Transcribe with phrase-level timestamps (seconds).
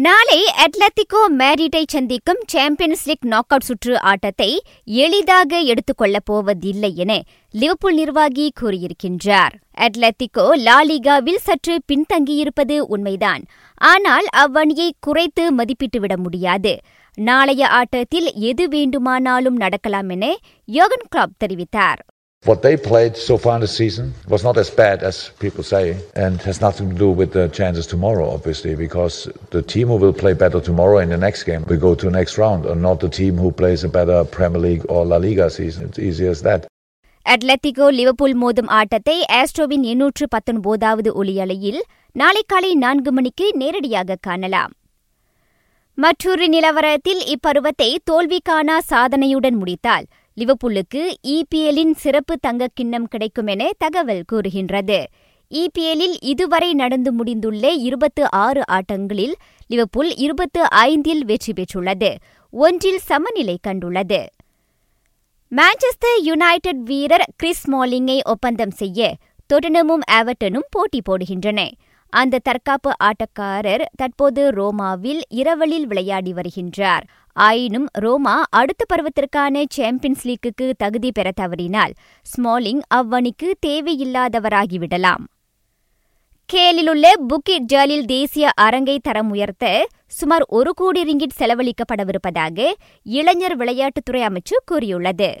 [0.00, 7.22] நாளை அட்லட்டிகோ மேரிட்டை சந்திக்கும் champions league knock out சுற்று ஆட்டத்தை எளிதாக எடுத்துக் கொள்ளப் போவதில்லை என
[7.50, 9.54] லிவர்பூல் நிர்வாகி கூறியிருக்கின்றார்.
[9.78, 13.42] அட்லட்டிகோ லாலிகாவில் சற்று பின்தங்கியிருப்பது உண்மைதான்.
[13.74, 16.78] ஆனால் அவ்வணியை குறைத்து மதிப்பிட்டுவிட முடியாது.
[17.14, 22.17] நாளைய ஆட்டத்தில் எது வேண்டுமானாலும் நடக்கலாம் என யோகன் கிளாப் தெரிவித்தார்.
[22.44, 25.84] What they played so far in the season was not as bad as people say,
[26.14, 30.12] and has nothing to do with the chances tomorrow, obviously, because the team who will
[30.14, 33.00] play better tomorrow in the next game will go to the next round, and not
[33.00, 35.86] the team who plays a better Premier League or La Liga season.
[35.88, 36.62] It's easy as that.
[37.26, 41.80] Atletico Liverpool மோதும் ஆட்டத்தை ஆஸ்ட்ரோவின் எண்ணூற்று பத்தொன்பதாவது ஒளியலையில்
[42.16, 44.72] நாளை காலை நான்கு மணிக்கு நேரடியாக காணலாம்
[45.98, 50.06] மற்றொரு நிலவரத்தில் இப்பருவத்தை தோல்விக்கான சாதனையுடன் முடித்தால்
[50.38, 55.06] லிவர்பூலுக்கு இபிஎல்லின் சிறப்பு தங்கக் கிண்ணம் கிடைக்கும் என தகவல் கூறுகின்றது.
[55.50, 59.32] இபிஎல்லில் இதுவரை நடந்து முடிந்துள்ள இருபத்து ஆறு ஆட்டங்களில்
[59.66, 62.14] லிவர்பூல் இருபத்து ஐந்தில் வெற்றி பெற்றுள்ளது.
[62.50, 64.26] ஒன்றில் சமநிலை கண்டுள்ளது.
[65.56, 69.16] மான்செஸ்டர் யுனைடெட் வீரர் கிறிஸ் மாலிங்கை ஒப்பந்தம் செய்ய
[69.52, 71.70] டொட்டனமும் ஆவர்டனும் போட்டி போடுகின்றன.
[72.10, 77.00] அந்த தற்காப்பு ஆட்டக்காரர் தற்போது ரோமாவில் இரவலில் விளையாடி வருகின்றார்.
[77.32, 81.92] ஆயினும் ரோமா அடுத்த பருவத்திற்கான சாம்பியன்ஸ் லீக்குக்கு தகுதி பெற தவறினால்
[82.22, 85.24] ஸ்மாலிங் அவ்வணிக்கு தேவையில்லாதவராகிவிடலாம்
[86.52, 94.56] கேலிலுள்ள புக்கிட் ஜாலில் தேசிய அரங்கை தரம் உயர்த்த சுமார் ஒரு கோடி ரிங்கிட் செலவழிக்கப்படவிருப்பதாக இளைஞர் விளையாட்டுத்துறை அமைச்சு
[94.64, 95.36] கூறியுள்ளது.